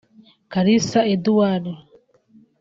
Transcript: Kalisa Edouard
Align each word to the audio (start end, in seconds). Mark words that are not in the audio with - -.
Kalisa 0.53 0.99
Edouard 1.15 1.65